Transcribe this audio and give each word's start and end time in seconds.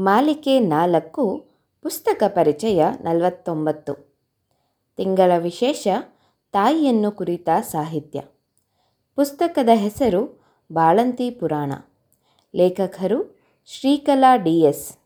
ಮಾಲಿಕೆ 0.00 0.60
ನಾಲ್ಕು, 0.60 1.48
ಪುಸ್ತಕ 1.82 2.22
ಪರಿಚಯ 2.28 2.84
ನಲವತ್ತೊಂಬತ್ತು. 3.00 3.94
ತಿಂಗಳ 4.96 5.32
ವಿಶೇಷ, 5.38 5.88
ತಾಯಿಯನ್ನು 6.52 7.12
ಕುರಿತ 7.12 7.48
ಸಾಹಿತ್ಯ. 7.60 8.20
ಪುಸ್ತಕದ 9.14 9.68
ಹೆಸರು 9.74 10.44
ಬಾಳಂತಿ 10.72 11.30
ಪುರಾಣ. 11.30 11.72
ಲೇಖಕರು 12.56 13.40
ಶ್ರೀಕಲಾ 13.66 14.36
ಡಿ 14.36 14.60
ಎಸ್. 14.60 14.96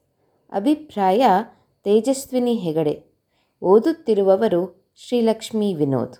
ಅಭಿಪ್ರಾಯ 0.52 1.26
ತೇಜಸ್ವಿನಿ 1.84 2.54
ಹೆಗಡೆ. 2.54 3.04
ಓದುತ್ತಿರುವವರು 3.62 4.92
ಶ್ರೀಲಕ್ಷ್ಮಿ 4.96 5.74
ವಿನೋದ್. 5.74 6.16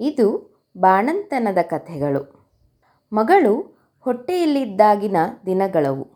ಇದು 0.00 0.56
ಬಾಣಂತನದ 0.78 1.58
ಕಥೆಗಳು. 1.62 2.50
ಮಗಳು 3.12 3.78
ಹೊಟ್ಟೆಯಲ್ಲಿದ್ದಾಗಿನ 4.00 5.16
ದಿನಗಳವು. 5.46 6.15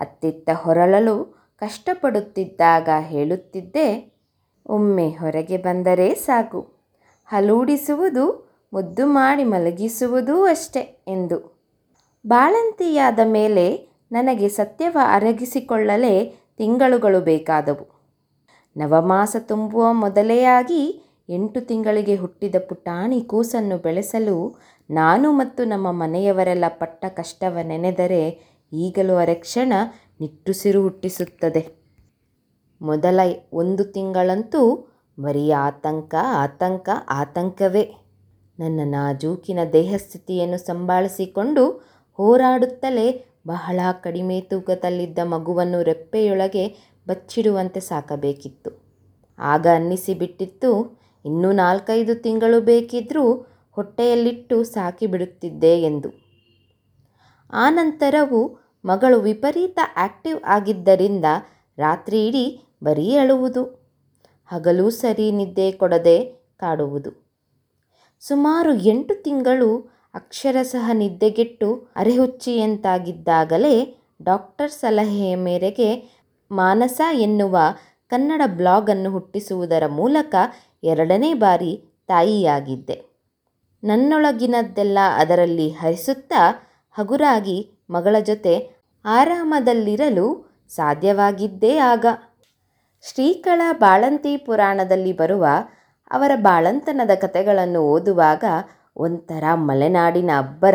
ಅತ್ತಿತ್ತ 0.00 0.50
ಹೊರಳಲು 0.54 1.16
ಕಷ್ಟಪಡುತ್ತಿದ್ದಾಗ 1.58 2.88
ಹೇಳುತ್ತಿದ್ದೆ, 3.00 3.88
ಒಮ್ಮೆ 4.66 5.08
ಹೊರಗೆ 5.10 5.56
ಬಂದರೆ 5.56 6.14
ಸಾಕು. 6.14 6.60
ಹಲೂಡಿಸುವುದು, 7.26 8.50
ಮುದ್ದು 8.72 9.06
ಮಾಡಿ 9.06 9.44
ಮಲಗಿಸುವುದೂ 9.44 10.42
ಅಷ್ಟೆ 10.42 10.80
ಎಂದು. 11.08 11.38
ಬಾಳಂತಿಯಾದ 12.26 13.18
ಮೇಲೆ 13.24 13.88
ನನಗೆ 14.12 14.48
ಸತ್ಯವ 14.48 14.98
ಅರಗಿಸಿಕೊಳ್ಳಲೇ 15.04 16.34
ತಿಂಗಳುಗಳು 16.58 17.20
ಬೇಕಾದವು. 17.20 18.00
ನವಮಾಸ 18.76 19.36
ತುಂಬುವ 19.40 19.92
ಮೊದಲೆಯಾಗಿ 19.92 21.06
ಎಂಟು 21.28 21.60
ತಿಂಗಳಿಗೆ 21.60 22.14
ಹುಟ್ಟಿದ 22.14 22.54
ಪುಟಾಣಿ 22.68 23.20
ಕೂಸನ್ನು 23.20 23.78
ಬೆಳೆಸಲು 23.78 24.36
ನಾನು 24.90 25.32
ಮತ್ತು 25.32 25.64
ನಮ್ಮ 25.64 25.92
ಮನೆಯವರೆಲ್ಲ 25.92 26.64
ಪಟ್ಟ 26.68 27.04
ಕಷ್ಟವ 27.04 27.58
ನೆನೆದರೆ 27.62 28.49
ಈಗಲೂ 28.72 29.16
ಅರೆಕ್ಷಣ 29.16 29.72
ನಿಟ್ಟುಸಿರು 30.20 30.82
ಹುಟ್ಟಿಸುತ್ತದೆ. 30.82 31.80
ಮೊದಲ 32.80 33.20
ಒಂದು 33.52 33.84
ತಿಂಗಳಂತೂ 33.84 34.88
ಬರೀ 35.20 35.50
ಆತಂಕ 35.50 36.14
ಆತಂಕ, 36.20 36.88
ಆತಂಕವೇ. 37.08 37.94
ನನ್ನ 38.58 38.80
ನಾಜೂಕಿನ 38.84 39.58
ದೇಹಸ್ಥಿತಿಯನ್ನು 39.72 40.58
ಸಂಭಾಳಿಸಿಕೊಂಡು 40.58 41.70
ಹೋರಾಡುತ್ತಲೇ 42.12 43.26
ಬಹಳ 43.46 43.80
ಕಡಿಮೆ 44.02 44.40
ತೂಕದಲ್ಲಿದ್ದ 44.40 45.18
ಮಗುವನ್ನು 45.24 45.82
ರೆಪ್ಪೆಯೊಳಗೆ 45.82 46.76
ಬಚ್ಚಿಡುವಂತೆ 47.08 47.80
ಸಾಕಬೇಕಿತ್ತು. 47.80 48.70
ಆಗ 49.38 49.66
ಅನ್ನಿಸಿಬಿಟ್ಟಿತ್ತು 49.74 51.00
ಇನ್ನೂ 51.24 51.52
ನಾಲ್ಕೈದು 51.52 52.14
ತಿಂಗಳು 52.14 52.60
ಬೇಕಿದ್ದರೂ 52.60 53.34
ಹೊಟ್ಟೆಯಲ್ಲಿಟ್ಟು 53.70 54.64
ಸಾಕಿಬಿಡುತ್ತಿದ್ದೆ 54.64 55.82
ಎಂದು. 55.82 56.29
ಆನಂತರವೂ 57.52 58.60
ಮಗಳು 58.84 59.20
ವಿಪರೀತ 59.20 59.78
ಆಕ್ಟಿವ್ 59.96 60.40
ಆಗಿದ್ದರಿಂದ 60.44 61.24
ರಾತ್ರಿ 61.78 62.26
ಇಡೀ 62.26 62.60
ಬರೀ 62.82 63.16
ಅಳುವುದು, 63.16 63.82
ಹಗಲೂ 64.46 64.90
ಸರಿ 64.90 65.30
ನಿದ್ದೆ 65.30 65.72
ಕೊಡದೆ 65.72 66.48
ಕಾಡುವುದು. 66.58 67.12
ಸುಮಾರು 68.20 68.74
ಎಂಟು 68.74 69.22
ತಿಂಗಳು 69.22 70.00
ಅಕ್ಷರಶಃ 70.14 70.92
ನಿದ್ದೆಗೆಟ್ಟು 70.92 71.90
ಅರೆಹುಚ್ಚಿಯಂತಾಗಿದ್ದಾಗಲೇ 71.96 73.96
ಡಾಕ್ಟರ್ 74.22 74.70
ಸಲಹೆಯ 74.70 75.34
ಮೇರೆಗೆ 75.34 76.10
ಮಾನಸ 76.50 77.00
ಎನ್ನುವ 77.12 77.58
ಕನ್ನಡ 78.08 78.42
ಬ್ಲಾಗನ್ನು 78.46 79.10
ಹುಟ್ಟಿಸುವುದರ 79.10 79.82
ಮೂಲಕ 79.86 80.34
ಎರಡನೇ 80.84 81.34
ಬಾರಿ 81.34 81.88
ತಾಯಿಯಾಗಿದ್ದೆ. 82.06 83.04
ನನ್ನೊಳಗಿನದ್ದೆಲ್ಲ 83.84 84.98
ಅದರಲ್ಲಿ 85.16 85.70
ಹರಿಸುತ್ತಾ 85.70 86.69
ಹಗುರಾಗಿ 86.92 87.70
ಮಗಳ 87.90 88.16
ಜೊತೆ 88.20 88.70
ಆರಾಮದಲ್ಲಿರಲು 89.04 90.50
ಸಾಧ್ಯವಾಗಿದ್ದೇ 90.68 91.76
ಆಗ. 91.78 92.06
ಶ್ರೀಕಳ 93.02 93.62
ಬಾಳಂತಿ 93.78 94.36
ಪುರಾಣದಲ್ಲಿ 94.36 95.12
ಬರುವ 95.12 95.46
ಅವರ 96.10 96.30
ಬಾಳಂತನದ 96.36 97.10
ಕಥೆಗಳನ್ನು 97.14 97.80
ಓದುವಾಗ 97.82 98.44
ಒಂಥರ 98.96 99.44
ಮಲೆನಾಡಿನ 99.54 100.30
ಅಬ್ಬರ. 100.38 100.74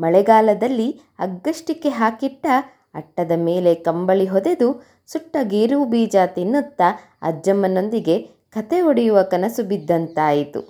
ಮಳೆಗಾಲದಲ್ಲಿ 0.00 1.00
ಅಗ್ಗಷ್ಟಿಕೆ 1.18 1.88
ಹಾಕಿಟ್ಟ 1.88 2.46
ಅಟ್ಟದ 2.94 3.32
ಮೇಲೆ 3.36 3.74
ಕಂಬಳಿ 3.74 4.26
ಹೊದೆದು 4.26 4.86
ಸುಟ್ಟ 5.06 5.36
ಗೇರು 5.42 5.84
ಬೀಜ 5.84 6.16
ತಿನ್ನುತ್ತಾ 6.26 7.18
ಅಜ್ಜಮ್ಮನೊಂದಿಗೆ 7.22 8.28
ಕತೆ 8.50 8.80
ಒಡೆಯುವ 8.80 9.22
ಕನಸು 9.22 9.62
ಬಿದ್ದಂತಾಯಿತು. 9.62 10.60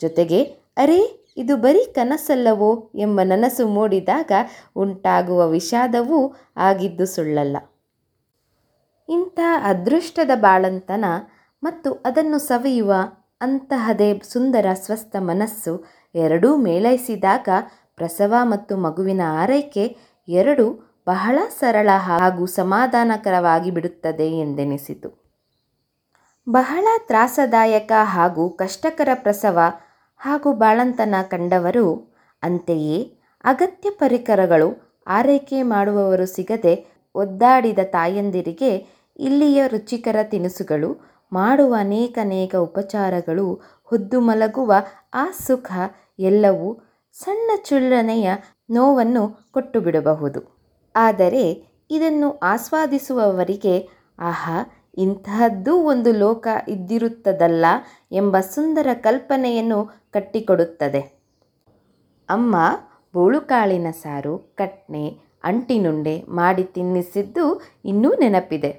ಜೊತೆಗೆ, 0.00 0.42
ಅರೇ 0.76 1.27
ಇದು 1.38 1.56
ಬರೀ 1.56 1.92
ಕನಸಲ್ಲವೋ 1.92 2.90
ಎಂಬ 2.94 3.20
ನನಸು 3.24 3.68
ಮೂಡಿದಾಗ 3.68 4.32
ಉಂಟಾಗುವ 4.76 5.48
ವಿಷಾದವೂ 5.48 6.20
ಆಗಿದ್ದು 6.56 7.06
ಸುಳ್ಳಲ್ಲ. 7.06 7.56
ಇಂಥ 9.08 9.40
ಅದೃಷ್ಟದ 9.62 10.30
ಬಾಳಂತನ 10.34 11.04
ಮತ್ತು 11.62 11.92
ಅದನ್ನು 11.92 12.38
ಸವಿಯುವ 12.38 12.92
ಅಂತಹದೇ 13.40 14.20
ಸುಂದರ 14.24 14.66
ಸ್ವಸ್ಥ 14.74 15.16
ಮನಸ್ಸು 15.20 15.72
ಎರಡೂ 16.14 16.56
ಮೇಳೈಸಿದಾಗ 16.56 17.48
ಪ್ರಸವ 17.96 18.34
ಮತ್ತು 18.42 18.76
ಮಗುವಿನ 18.76 19.20
ಆರೈಕೆ 19.42 19.96
ಎರಡು 20.28 20.66
ಬಹಳ 21.06 21.38
ಸರಳ 21.60 21.90
ಹಾಗೂ 21.96 22.46
ಸಮಾಧಾನಕರವಾಗಿ 22.46 23.70
ಬಿಡುತ್ತದೆ 23.70 24.26
ಎಂದೆನಿಸಿತು. 24.40 25.08
ಬಹಳ 26.46 26.86
ತ್ರಾಸದಾಯಕ 27.06 27.92
ಹಾಗೂ 28.02 28.50
ಕಷ್ಟಕರ 28.50 29.08
ಪ್ರಸವ 29.14 29.58
ಹಾಗೂ 30.20 30.52
ಬಾಳಂತನ 30.52 31.14
ಕಂಡವರು, 31.30 31.86
ಅಂತೆಯೇ 32.42 32.98
ಅಗತ್ಯ 33.44 33.90
ಪರಿಕರಗಳು 33.90 34.68
ಆರೈಕೆ 35.06 35.62
ಮಾಡುವವರು 35.62 36.26
ಸಿಗದೆ 36.26 36.74
ಒದ್ದಾಡಿದ 37.14 37.78
ತಾಯಂದಿರಿಗೆ 37.84 38.72
ಇಲ್ಲಿಯ 39.18 39.60
ರುಚಿಕರ 39.68 40.16
ತಿನಿಸುಗಳು, 40.22 40.90
ಮಾಡುವ 41.32 41.74
ಅನೇಕನೇಕ 41.78 42.54
ಉಪಚಾರಗಳು, 42.54 43.46
ಹೊದ್ದು 43.84 44.20
ಮಲಗುವ 44.20 44.72
ಆ 45.14 45.24
ಸುಖ 45.46 45.72
ಎಲ್ಲವೂ 46.18 46.68
ಸಣ್ಣ 47.14 47.50
ಚುಳ್ಳನೆಯ 47.64 48.28
ನೋವನ್ನು 48.70 49.22
ಕೊಟ್ಟು 49.50 49.80
ಬಿಡಬಹುದು 49.80 50.40
ಆದರೆ 50.94 51.44
ಇದನ್ನು 51.90 52.38
ಆಸ್ವಾದಿಸುವವರಿಗೆ 52.42 53.74
ಆಹಾ 54.20 54.56
ಇಂತಹದ್ದೂ 54.98 55.76
ಒಂದು 55.76 56.12
ಲೋಕ 56.12 56.48
ಇದ್ದಿರುತ್ತದಲ್ಲ 56.68 57.66
ಎಂಬ 58.12 58.40
ಸುಂದರ 58.40 58.86
ಕಲ್ಪನೆಯನ್ನು 58.94 60.08
ಕಟ್ಟಿಕೊಡುತ್ತದೆ. 60.10 61.00
ಅಮ್ಮ 62.28 62.56
ಬೋಳುಕಾಳಿನ 63.14 63.86
ಸಾರು, 63.90 64.38
ಕಟ್ನೆ, 64.38 65.18
ಅಂಟಿನುಂಡೆ 65.44 66.22
ಮಾಡಿ 66.22 66.64
ತಿನ್ನಿಸಿದ್ದು 66.64 67.60
ಇನ್ನೂ 67.84 68.14
ನೆನಪಿದೆ. 68.14 68.70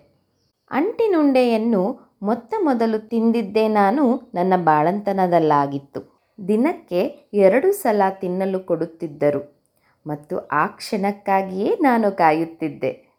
ಅಂಟಿನುಂಡೆಯನ್ನು 0.71 2.09
ಮೊತ್ತ 2.21 2.53
ಮೊದಲು 2.59 3.09
ತಿಂದಿದ್ದೇ 3.09 3.67
ನಾನು 3.67 4.31
ನನ್ನ 4.33 4.53
ಬಾಳಂತನದಲ್ಲಾಗಿತ್ತು. 4.57 6.19
ದಿನಕ್ಕೆ 6.47 7.29
ಎರಡು 7.33 7.71
ಸಲ 7.71 8.01
ತಿನ್ನಲು 8.09 8.59
ಕೊಡುತ್ತಿದ್ದರು. 8.59 9.59
ಮತ್ತು 10.07 10.47
ಆ 10.47 10.67
ಕ್ಷಣಕ್ಕಾಗಿಯೇ 10.67 11.75
ನಾನು 11.75 12.11
ಕಾಯುತ್ತಿದ್ದೆ. 12.11 13.09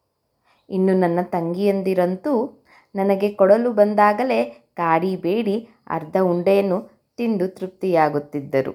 ಇನ್ನು 0.71 0.94
ನನ್ನ 0.94 1.19
ತಂಗಿಯಂದಿರಂತೂ 1.22 2.59
ನನಗೆ 2.94 3.32
ಕೊಡಲು 3.32 3.72
ಬಂದಾಗಲೇ 3.72 4.44
ಕಾಡಿ 4.74 5.16
ಬೇಡಿ 5.16 5.68
ಅರ್ಧ 5.86 6.16
ಉಂಡೆಯನ್ನು 6.22 7.00
ತಿಂದು 7.16 7.48
ತೃಪ್ತಿಯಾಗುತ್ತಿದ್ದರು. 7.48 8.72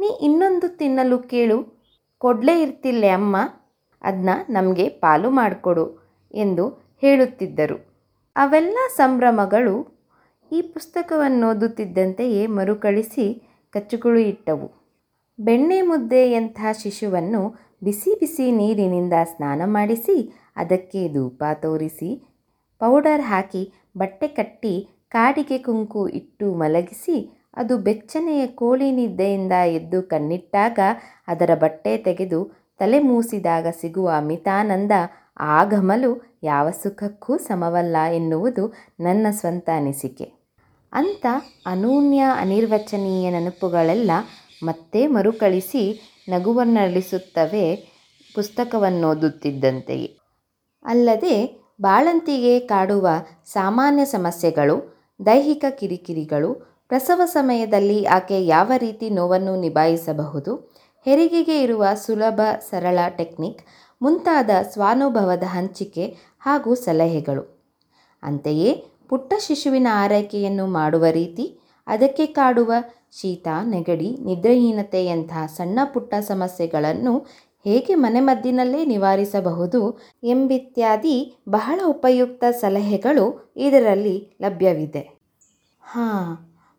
ನೀ 0.00 0.06
ಇನ್ನೊಂದು 0.22 0.68
ತಿನ್ನಲು 0.76 1.18
ಕೇಳು. 1.18 1.58
ಕೊಡಲೇ 2.18 2.62
ಇರ್ತಿಲ್ಲೆ 2.62 3.08
ಅಮ್ಮ. 3.08 3.36
ಅದನ್ನ 4.02 4.30
ನಮಗೆ 4.50 4.88
ಪಾಲು 4.88 5.30
ಮಾಡಿಕೊಡು 5.30 5.84
ಎಂದು 6.34 6.94
ಹೇಳುತ್ತಿದ್ದರು. 7.00 7.76
ಅವೆಲ್ಲ 8.36 8.78
ಸಂಭ್ರಮಗಳು. 8.96 9.94
ಈ 10.52 10.62
ಪುಸ್ತಕವನ್ನು 10.62 11.50
ಓದುತ್ತಿದ್ದಂತೆಯೇ 11.50 12.46
ಮರುಕಳಿಸಿ 12.46 13.42
ಕಚ್ಚುಗಳು 13.70 14.18
ಇಟ್ಟವು. 14.18 14.84
ಬೆಣ್ಣೆ 15.40 15.82
ಮುದ್ದೆಯಂಥ 15.82 16.60
ಶಿಶುವನ್ನು 16.82 17.74
ಬಿಸಿ 17.84 18.20
ಬಿಸಿ 18.20 18.52
ನೀರಿನಿಂದ 18.52 19.12
ಸ್ನಾನ 19.24 19.62
ಮಾಡಿಸಿ 19.64 20.34
ಅದಕ್ಕೆ 20.56 21.08
ಧೂಪ 21.08 21.44
ತೋರಿಸಿ 21.54 22.33
ಪೌಡರ್ 22.84 23.22
ಹಾಕಿ 23.22 23.62
ಬಟ್ಟೆ 23.96 24.28
ಕಟ್ಟಿ 24.28 24.74
ಕಾಡಿಗೆ 25.10 25.58
ಕುಂಕು 25.58 26.02
ಇಟ್ಟು 26.18 26.46
ಮಲಗಿಸಿ, 26.54 27.16
ಅದು 27.56 27.74
ಬೆಚ್ಚನೆಯ 27.78 28.42
ಕೋಳಿ 28.60 28.88
ನಿದ್ದೆಯಿಂದ 28.90 29.54
ಎದ್ದು 29.78 29.98
ಕಣ್ಣಿಟ್ಟಾಗ 30.02 30.78
ಅದರ 31.28 31.50
ಬಟ್ಟೆ 31.54 31.92
ತೆಗೆದು 31.98 32.40
ತಲೆ 32.80 32.98
ಮೂಸಿದಾಗ 33.00 33.66
ಸಿಗುವ 33.80 34.08
ಅಮಿತಾನಂದ 34.16 34.92
ಆಗಮಲು 35.56 36.10
ಯಾವ 36.42 36.66
ಸುಖಕ್ಕೂ 36.82 37.38
ಸಮವಲ್ಲ 37.38 37.96
ಎನ್ನುವುದು 38.18 38.64
ನನ್ನ 39.00 39.26
ಸ್ವಂತ 39.30 39.68
ಅನಿಸಿಕೆ. 39.76 40.26
ಅಂಥ 40.92 41.26
ಅನೂನ್ಯ 41.66 42.22
ಅನಿರ್ವಚನೀಯ 42.42 43.30
ನೆನಪುಗಳೆಲ್ಲ 43.30 44.10
ಮತ್ತೆ 44.62 45.00
ಮರುಕಳಿಸಿ 45.06 45.82
ನಗುವನ್ನಳಿಸುತ್ತವೆ 46.28 47.64
ಪುಸ್ತಕವನ್ನೋದುತ್ತಿದ್ದಂತೆಯೇ. 48.34 50.10
ಅಲ್ಲದೆ 50.84 51.63
ಬಾಳಂತಿಗೆ 51.80 52.60
ಕಾಡುವ 52.60 53.08
ಸಾಮಾನ್ಯ 53.44 54.04
ಸಮಸ್ಯೆಗಳು, 54.04 54.76
ದೈಹಿಕ 55.26 55.64
ಕಿರಿಕಿರಿಗಳು, 55.70 56.54
ಪ್ರಸವ 56.88 57.20
ಸಮಯದಲ್ಲಿ 57.24 58.04
ಆಕೆ 58.04 58.46
ಯಾವ 58.46 58.72
ರೀತಿ 58.76 59.10
ನೋವನ್ನು 59.10 59.56
ನಿಭಾಯಿಸಬಹುದು, 59.56 60.54
ಹೆರಿಗೆಗೆ 61.04 61.62
ಇರುವ 61.62 61.86
ಸುಲಭ, 61.94 62.40
ಸರಳ 62.70 62.98
ಟೆಕ್ನಿಕ್, 63.08 63.62
ಮುಂತಾದ 64.02 64.50
ಸ್ವಾನುಭವದ 64.70 65.42
ಹಂಚಿಕೆ 65.46 66.16
ಹಾಗೂ 66.40 66.74
ಸಲಹೆಗಳು. 66.74 67.66
ಅಂತೆಯೇ, 68.22 68.84
ಪುಟ್ಟ 69.08 69.34
ಶಿಶುವಿನ 69.38 69.86
ಆರೈಕೆಯನ್ನು 69.92 70.66
ಮಾಡುವ 70.66 71.04
ರೀತಿ, 71.04 71.58
ಅದಕ್ಕೆ 71.86 72.26
ಕಾಡುವ 72.26 72.72
ಶೀತ, 73.12 73.48
ನೆಗಡಿ 73.64 74.16
ನಿದ್ರಹೀನತೆಯಂತಹ 74.22 75.46
ಸಣ್ಣ 75.46 75.78
ಪುಟ್ಟ 75.84 76.14
ಸಮಸ್ಯೆಗಳನ್ನು 76.20 77.26
ಹೇಗೆ 77.64 77.94
ಮನೆಮದ್ದಿನಲ್ಲೇ 77.94 78.84
ನಿವಾರಿಸಬಹುದು 78.84 79.98
ಎಂಬಿತ್ಯಾದಿ 80.22 81.36
ಬಹಳ 81.48 81.80
ಉಪಯುಕ್ತ 81.86 82.44
ಸಲಹೆಗಳು 82.50 83.52
ಇದರಲ್ಲಿ 83.56 84.36
ಲಭ್ಯವಿದೆ. 84.42 85.20
ಹಾಂ, 85.82 86.34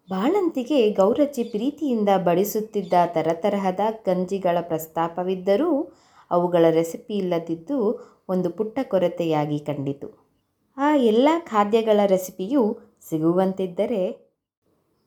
ಬಾಳಂತಿಗೆ 0.10 0.92
ಗೌರಜ್ಜಿ 0.92 1.44
ಪ್ರೀತಿಯಿಂದ 1.44 2.10
ಬಡಿಸುತ್ತಿದ್ದ 2.24 2.94
ತರತರಹದ 3.06 3.80
ಗಂಜಿಗಳ 4.06 4.58
ಪ್ರಸ್ತಾಪವಿದ್ದರೂ 4.62 5.94
ಅವುಗಳ 6.32 6.66
ರೆಸಿಪಿ 6.70 7.14
ಇಲ್ಲದಿದ್ದು 7.14 7.78
ಒಂದು 8.30 8.50
ಪುಟ್ಟ 8.50 8.80
ಕೊರತೆಯಾಗಿ 8.84 9.60
ಕಂಡಿತು. 9.60 10.26
ಆ 10.78 10.96
ಎಲ್ಲ 10.96 11.28
ಖಾದ್ಯಗಳ 11.40 12.00
ರೆಸಿಪಿಯೂ 12.06 12.78
ಸಿಗುವಂತಿದ್ದರೆ 13.10 14.04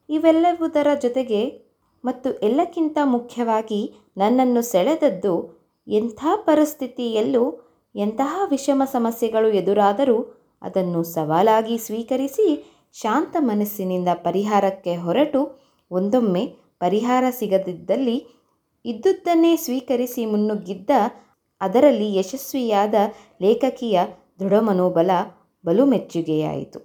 ಇವೆಲ್ಲವುದರ 0.08 0.86
ಜೊತೆಗೆ 1.02 1.68
ಮತ್ತು 2.04 2.32
ಎಲ್ಲಕ್ಕಿಂತ 2.32 2.98
ಮುಖ್ಯವಾಗಿ 3.04 3.94
ನನ್ನನ್ನು 4.16 4.62
ಸೆಳೆದದ್ದು 4.62 5.57
ಎಂಥ 5.88 6.24
ಪರಿಸ್ಥಿತಿಯಲ್ಲೂ 6.34 7.68
ಎಂತಹ 7.96 8.40
ವಿಷಮ 8.50 8.82
ಸಮಸ್ಯೆಗಳು 8.84 9.48
ಎದುರಾದರೂ 9.48 10.48
ಅದನ್ನು 10.62 11.02
ಸವಾಲಾಗಿ 11.02 11.78
ಸ್ವೀಕರಿಸಿ 11.78 12.78
ಶಾಂತ 12.92 13.36
ಮನಸ್ಸಿನಿಂದ 13.40 14.08
ಪರಿಹಾರಕ್ಕೆ 14.14 14.96
ಹೊರಟು 14.96 15.66
ಒಂದೊಮ್ಮೆ 15.90 16.56
ಪರಿಹಾರ 16.80 17.24
ಸಿಗದಿದ್ದಲ್ಲಿ 17.30 18.26
ಇದ್ದುದನ್ನೇ 18.84 19.56
ಸ್ವೀಕರಿಸಿ 19.56 20.26
ಮುನ್ನುಗ್ಗಿದ್ದ 20.26 20.90
ಅದರಲ್ಲಿ 21.60 22.16
ಯಶಸ್ವಿಯಾದ 22.16 22.94
ಲೇಖಕಿಯ 23.42 24.00
ದೃಢ 24.40 24.54
ಮನೋಬಲ 24.54 25.10
ಬಲು 25.66 25.86
ಮೆಚ್ಚುಗೆಯಾಯಿತು 25.86 26.80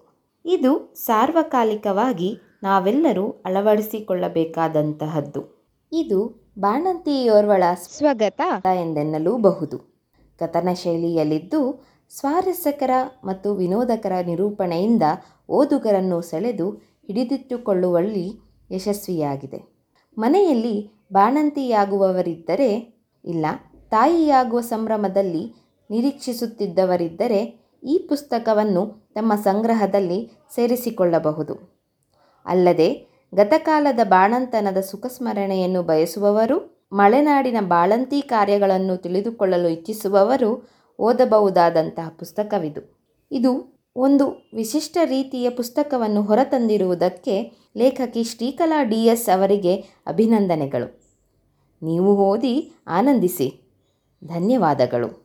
ಇದು 0.46 0.94
ಸಾರ್ವಕಾಲಿಕವಾಗಿ 0.94 2.38
ನಾವೆಲ್ಲರೂ 2.64 3.30
ಅಳವಡಿಸಿಕೊಳ್ಳಬೇಕಾದಂತಹದ್ದು. 3.30 5.68
ಇದು 5.92 6.43
ಬಾಣಂತಿಯೋರ್ವಳ 6.60 7.64
ಸ್ವಗತ. 7.98 8.42
ಎಂದೆನ್ನಲೂಬಹುದು. 8.76 9.78
ಕಥನ 10.40 10.74
ಶೈಲಿಯಲ್ಲಿದ್ದು 10.74 11.84
ಸ್ವಾರಸ್ಯಕರ 12.10 12.90
ಮತ್ತು 13.24 13.56
ವಿನೋದಕರ 13.56 14.12
ನಿರೂಪಣೆಯಿಂದ 14.26 15.04
ಓದುಗರನ್ನು 15.50 16.22
ಸೆಳೆದು 16.22 16.70
ಹಿಡಿದಿಟ್ಟುಕೊಳ್ಳುವಲ್ಲಿ 17.08 18.34
ಯಶಸ್ವಿಯಾಗಿದೆ. 18.72 19.90
ಮನೆಯಲ್ಲಿ 20.18 20.92
ಬಾಣಂತಿಯಾಗುವವರಿದ್ದರೆ 21.14 22.98
ಇಲ್ಲ 23.26 23.46
ತಾಯಿಯಾಗುವ 23.90 24.62
ಸಂಭ್ರಮದಲ್ಲಿ 24.62 25.56
ನಿರೀಕ್ಷಿಸುತ್ತಿದ್ದವರಿದ್ದರೆ 25.90 27.64
ಈ 27.84 28.06
ಪುಸ್ತಕವನ್ನು 28.10 29.12
ತಮ್ಮ 29.14 29.36
ಸಂಗ್ರಹದಲ್ಲಿ 29.36 30.32
ಸೇರಿಸಿಕೊಳ್ಳಬಹುದು. 30.56 31.84
ಅಲ್ಲದೆ 32.46 33.13
ಗತಕಾಲದ 33.34 34.00
ಬಾಣಂತನದ 34.04 34.78
ಸುಖಸ್ಮರಣೆಯನ್ನು 34.78 35.84
ಬಯಸುವವರು, 35.84 36.88
ಮಲೆನಾಡಿನ 36.94 37.58
ಬಾಳಂತಿ 37.62 38.22
ಕಾರ್ಯಗಳನ್ನು 38.22 38.98
ತಿಳಿದುಕೊಳ್ಳಲು 38.98 39.70
ಇಚ್ಛಿಸುವವರು 39.70 40.70
ಓದಬಹುದಾದಂತಹ 41.00 42.10
ಪುಸ್ತಕವಿದು. 42.10 43.00
ಇದು 43.32 43.82
ಒಂದು 43.96 44.52
ವಿಶಿಷ್ಟ 44.56 44.98
ರೀತಿಯ 45.06 45.50
ಪುಸ್ತಕವನ್ನು 45.50 46.22
ಹೊರತಂದಿರುವುದಕ್ಕೆ 46.22 47.52
ಲೇಖಕಿ 47.78 48.24
ಶ್ರೀಕಲಾ 48.24 48.84
ಡಿ 48.84 49.06
ಎಸ್ 49.06 49.30
ಅವರಿಗೆ 49.30 49.76
ಅಭಿನಂದನೆಗಳು. 50.08 51.02
ನೀವು 51.84 52.16
ಓದಿ 52.16 52.74
ಆನಂದಿಸಿ. 52.88 53.72
ಧನ್ಯವಾದಗಳು. 54.24 55.23